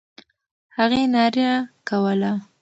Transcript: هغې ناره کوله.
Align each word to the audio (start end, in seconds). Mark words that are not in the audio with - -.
هغې 0.77 1.03
ناره 1.13 1.51
کوله. 1.87 2.31